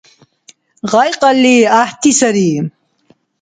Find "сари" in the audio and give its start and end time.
2.19-2.49